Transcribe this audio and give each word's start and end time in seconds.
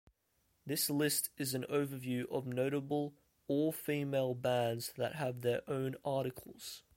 This 0.65 0.89
list 0.89 1.29
is 1.37 1.53
an 1.53 1.63
overview 1.69 2.23
of 2.31 2.47
notable 2.47 3.13
all-female 3.47 4.33
bands 4.33 4.93
that 4.97 5.13
have 5.13 5.41
their 5.41 5.61
own 5.69 5.95
articles. 6.03 6.81